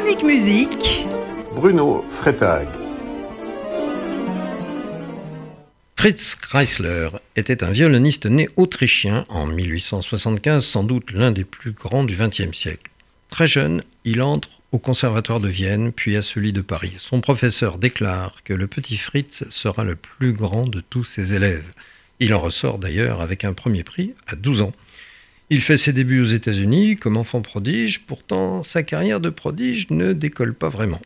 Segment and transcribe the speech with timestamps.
[0.00, 1.04] Chronique musique.
[1.54, 2.66] Bruno Freitag.
[5.94, 12.04] Fritz Kreisler était un violoniste né autrichien en 1875, sans doute l'un des plus grands
[12.04, 12.90] du XXe siècle.
[13.28, 16.94] Très jeune, il entre au Conservatoire de Vienne, puis à celui de Paris.
[16.96, 21.74] Son professeur déclare que le petit Fritz sera le plus grand de tous ses élèves.
[22.20, 24.72] Il en ressort d'ailleurs avec un premier prix à 12 ans.
[25.52, 30.12] Il fait ses débuts aux États-Unis comme enfant prodige, pourtant sa carrière de prodige ne
[30.12, 31.02] décolle pas vraiment.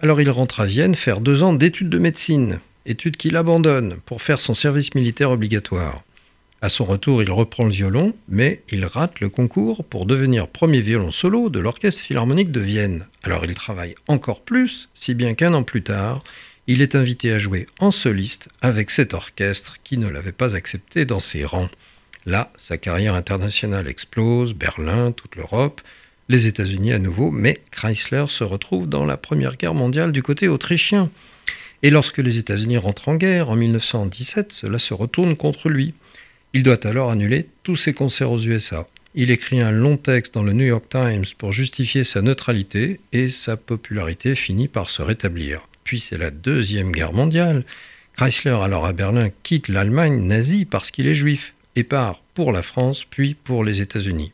[0.00, 4.22] Alors il rentre à Vienne faire deux ans d'études de médecine, études qu'il abandonne pour
[4.22, 6.02] faire son service militaire obligatoire.
[6.62, 10.80] À son retour, il reprend le violon, mais il rate le concours pour devenir premier
[10.80, 13.06] violon solo de l'Orchestre philharmonique de Vienne.
[13.22, 16.24] Alors il travaille encore plus, si bien qu'un an plus tard,
[16.68, 21.04] il est invité à jouer en soliste avec cet orchestre qui ne l'avait pas accepté
[21.04, 21.68] dans ses rangs.
[22.26, 25.80] Là, sa carrière internationale explose, Berlin, toute l'Europe,
[26.28, 30.46] les États-Unis à nouveau, mais Chrysler se retrouve dans la Première Guerre mondiale du côté
[30.48, 31.10] autrichien.
[31.82, 35.94] Et lorsque les États-Unis rentrent en guerre en 1917, cela se retourne contre lui.
[36.52, 38.86] Il doit alors annuler tous ses concerts aux USA.
[39.14, 43.28] Il écrit un long texte dans le New York Times pour justifier sa neutralité et
[43.28, 45.66] sa popularité finit par se rétablir.
[45.84, 47.64] Puis c'est la Deuxième Guerre mondiale.
[48.16, 53.04] Chrysler, alors à Berlin, quitte l'Allemagne nazie parce qu'il est juif part pour la France
[53.04, 54.32] puis pour les États-Unis.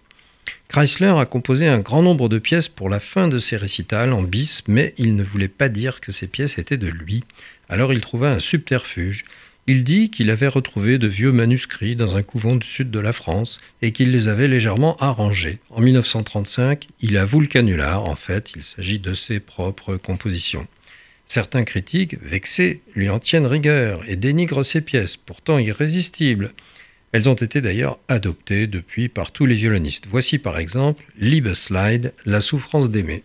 [0.68, 4.22] Chrysler a composé un grand nombre de pièces pour la fin de ses récitals en
[4.22, 7.22] bis, mais il ne voulait pas dire que ces pièces étaient de lui.
[7.68, 9.24] Alors il trouva un subterfuge.
[9.66, 13.14] Il dit qu'il avait retrouvé de vieux manuscrits dans un couvent du sud de la
[13.14, 15.58] France et qu'il les avait légèrement arrangés.
[15.70, 18.04] En 1935, il avoue le canular.
[18.04, 20.66] En fait, il s'agit de ses propres compositions.
[21.26, 26.52] Certains critiques, vexés, lui en tiennent rigueur et dénigrent ses pièces, pourtant irrésistibles.
[27.14, 30.08] Elles ont été d'ailleurs adoptées depuis par tous les violonistes.
[30.10, 31.04] Voici par exemple
[31.54, 33.22] Slide, la souffrance d'aimer.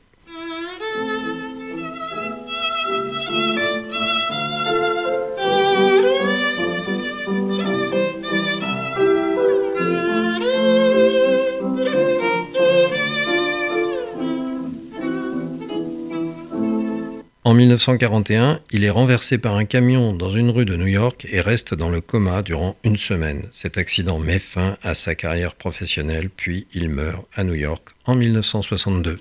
[17.50, 21.42] En 1941, il est renversé par un camion dans une rue de New York et
[21.42, 23.48] reste dans le coma durant une semaine.
[23.52, 28.14] Cet accident met fin à sa carrière professionnelle, puis il meurt à New York en
[28.14, 29.20] 1962.